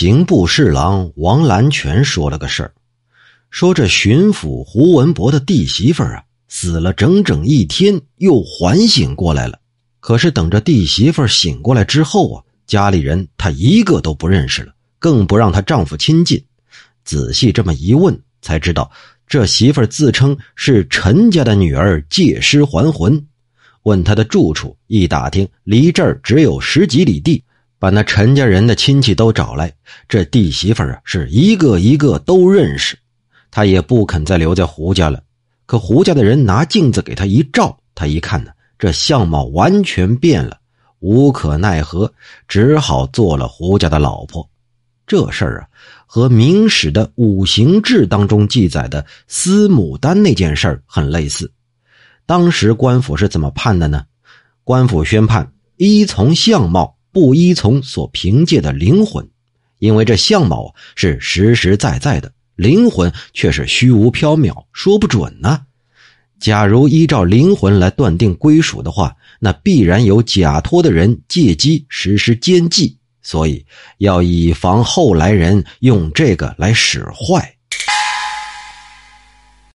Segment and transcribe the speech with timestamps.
[0.00, 2.72] 刑部侍郎王兰全说了个事儿，
[3.50, 9.60] 说这巡抚胡文博的弟媳妇儿啊，死了整整一天，又缓醒过来了。
[10.00, 16.42] 可是等着弟媳妇儿醒过来之后啊，家里人她一个都不认识了，更不让她丈夫亲近。
[17.04, 18.90] 仔细这么一问，才知道
[19.26, 23.22] 这媳妇儿自称是陈家的女儿，借尸还魂。
[23.82, 27.44] 问她的住处，一打听，离这儿只有十几里地。
[27.80, 29.72] 把那陈家人的亲戚都找来，
[30.06, 32.96] 这弟媳妇儿啊，是一个一个都认识。
[33.50, 35.20] 他也不肯再留在胡家了。
[35.64, 40.58] 可胡家的人拿镜子给他一照，他一看呢，这相貌完全变了，
[40.98, 42.12] 无可奈何，
[42.46, 44.46] 只好做了胡家的老婆。
[45.06, 45.66] 这事儿啊，
[46.04, 51.50] 和《明史》的五行志当中记载的司牡丹那件事儿很类似。
[52.26, 54.04] 当时官府是怎么判的呢？
[54.64, 56.94] 官府宣判依从相貌。
[57.12, 59.28] 不依从所凭借的灵魂，
[59.78, 65.62] 因为这相貌是实实在在的，灵魂却是虚无缥缈，说不准呢。
[66.38, 73.66] 假如依照灵魂来断定归属的话，那必然有假托的人借机实施奸计，所以
[73.98, 77.56] 要以防后来人用这个来使坏。